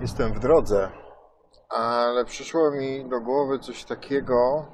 [0.00, 0.90] Jestem w drodze,
[1.68, 4.66] ale przyszło mi do głowy coś takiego,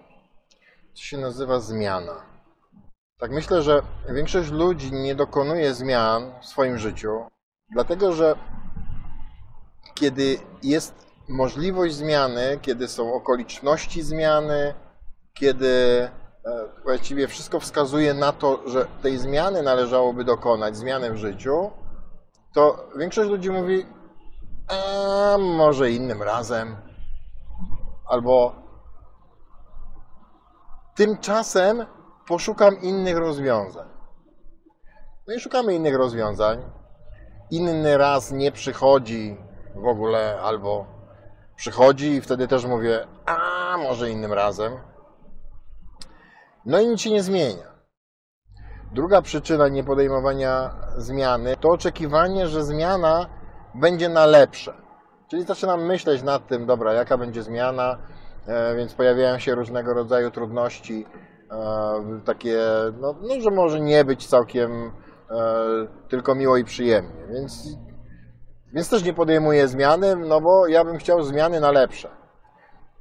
[0.94, 2.22] co się nazywa zmiana.
[3.18, 7.26] Tak myślę, że większość ludzi nie dokonuje zmian w swoim życiu,
[7.70, 8.36] dlatego że
[9.94, 14.74] kiedy jest możliwość zmiany, kiedy są okoliczności zmiany,
[15.34, 16.10] kiedy e,
[16.82, 21.70] właściwie wszystko wskazuje na to, że tej zmiany należałoby dokonać, zmiany w życiu,
[22.54, 23.86] to większość ludzi mówi,
[24.70, 26.76] a może innym razem,
[28.06, 28.52] albo
[30.94, 31.86] tymczasem
[32.26, 33.88] poszukam innych rozwiązań.
[35.28, 36.62] No i szukamy innych rozwiązań.
[37.50, 39.36] Inny raz nie przychodzi
[39.74, 40.86] w ogóle, albo
[41.56, 44.72] przychodzi i wtedy też mówię, a może innym razem.
[46.66, 47.70] No i nic się nie zmienia.
[48.92, 53.39] Druga przyczyna niepodejmowania zmiany to oczekiwanie, że zmiana
[53.74, 54.72] będzie na lepsze.
[55.30, 57.98] Czyli zaczynam myśleć nad tym, dobra, jaka będzie zmiana,
[58.46, 61.06] e, więc pojawiają się różnego rodzaju trudności,
[61.50, 62.58] e, takie,
[63.00, 64.90] no, no że może nie być całkiem e,
[66.08, 67.26] tylko miło i przyjemnie.
[67.32, 67.68] Więc,
[68.74, 72.08] więc też nie podejmuję zmiany, no bo ja bym chciał zmiany na lepsze.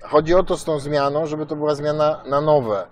[0.04, 2.88] Chodzi o to z tą zmianą, żeby to była zmiana na nowe.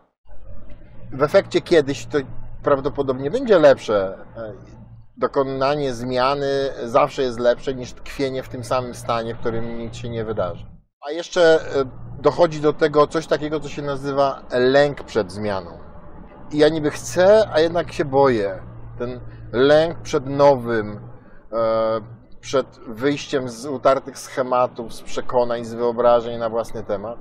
[1.11, 2.17] W efekcie kiedyś to
[2.64, 4.17] prawdopodobnie będzie lepsze.
[5.18, 6.48] Dokonanie zmiany
[6.84, 10.66] zawsze jest lepsze niż tkwienie w tym samym stanie, w którym nic się nie wydarzy.
[11.08, 11.86] A jeszcze e,
[12.22, 15.72] dochodzi do tego coś takiego, co się nazywa lęk przed zmianą.
[16.52, 18.62] I ja niby chcę, a jednak się boję.
[19.00, 19.20] Ten
[19.52, 21.00] lęk przed nowym,
[21.54, 22.02] e,
[22.40, 27.20] przed wyjściem z utartych schematów, z przekonań, z wyobrażeń na własny temat.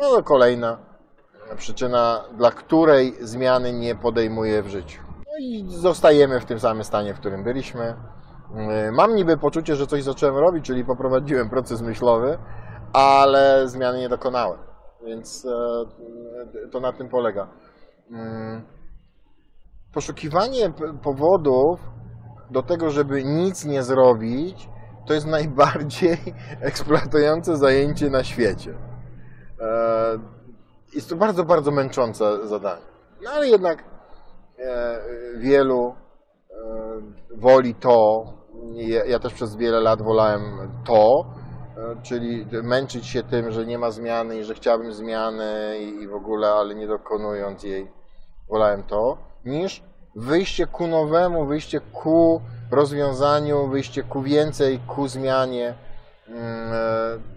[0.00, 0.78] No to kolejna
[1.56, 5.05] przyczyna, dla której zmiany nie podejmuję w życiu.
[5.36, 7.94] No i zostajemy w tym samym stanie, w którym byliśmy.
[8.54, 12.38] Yy, Mam niby poczucie, że coś zacząłem robić, czyli poprowadziłem proces myślowy,
[12.92, 14.58] ale zmiany nie dokonałem.
[15.06, 17.48] Więc e, to na tym polega.
[18.10, 18.18] Yy,
[19.94, 20.72] Poszukiwanie
[21.02, 21.80] powodów
[22.50, 24.68] do tego, żeby nic nie zrobić,
[25.06, 26.18] to jest najbardziej
[26.70, 28.74] eksploatujące zajęcie na świecie.
[29.60, 30.18] E,
[30.94, 32.86] jest to bardzo, bardzo męczące zadanie.
[33.24, 33.95] No ale jednak
[35.36, 35.94] wielu
[36.50, 36.56] e,
[37.36, 38.24] woli to.
[39.06, 40.42] Ja, też przez wiele lat wolałem
[40.84, 41.24] to,
[41.76, 46.14] e, czyli męczyć się tym, że nie ma zmiany i że chciałbym zmiany i, w
[46.14, 47.90] ogóle, ale nie dokonując jej,
[48.48, 49.82] wolałem to, niż
[50.16, 52.40] wyjście ku nowemu, wyjście ku
[52.70, 55.74] rozwiązaniu, wyjście ku więcej, ku zmianie.
[56.28, 57.36] Mm, e,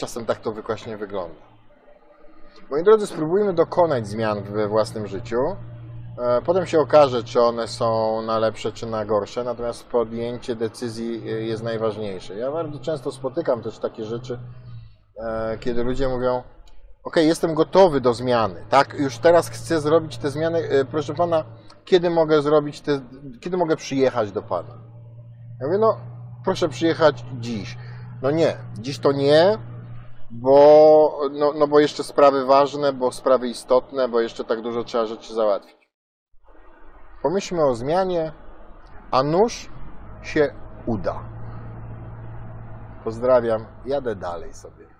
[0.00, 1.34] Czasem tak to właśnie wygląda.
[2.70, 5.36] Moi drodzy, spróbujmy dokonać zmian we własnym życiu.
[6.20, 11.22] E, Potem się okaże, czy one są na lepsze, czy na gorsze, natomiast podjęcie decyzji
[11.24, 12.34] e, jest najważniejsze.
[12.36, 14.38] Ja bardzo często spotykam też takie rzeczy,
[15.16, 16.42] e, kiedy ludzie mówią:
[17.04, 18.94] OK, jestem gotowy do zmiany, tak?
[18.98, 20.68] Już teraz chcę zrobić te zmiany.
[20.90, 21.44] Proszę pana,
[21.84, 23.00] kiedy mogę zrobić te,
[23.40, 24.78] kiedy mogę przyjechać do pana?
[25.60, 25.96] Ja mówię: No,
[26.44, 27.78] proszę przyjechać dziś.
[28.22, 29.58] No nie, dziś to nie,
[30.30, 35.06] bo, no, no bo jeszcze sprawy ważne, bo sprawy istotne, bo jeszcze tak dużo trzeba
[35.06, 35.79] rzeczy załatwić.
[37.22, 38.32] Pomyślmy o zmianie,
[39.10, 39.70] a nóż
[40.22, 40.54] się
[40.86, 41.22] uda.
[43.04, 44.99] Pozdrawiam, jadę dalej sobie.